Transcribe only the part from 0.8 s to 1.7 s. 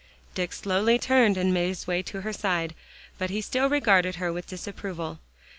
turned and made